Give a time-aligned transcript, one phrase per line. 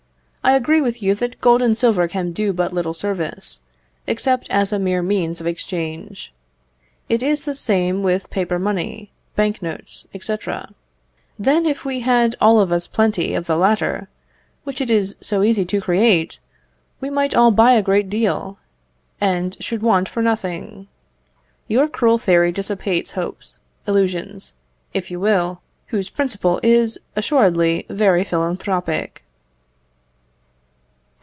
[0.43, 3.59] I agree with you that gold and silver can do but little service,
[4.07, 6.33] except as a mere means of exchange.
[7.07, 10.35] It is the same with paper money, bank notes, &c.
[11.37, 14.07] Then, if we had all of us plenty of the latter,
[14.63, 16.39] which it is so easy to create,
[16.99, 18.57] we might all buy a great deal,
[19.21, 20.87] and should want for nothing.
[21.67, 24.53] Your cruel theory dissipates hopes, illusions,
[24.91, 29.23] if you will, whose principle is assuredly very philanthropic.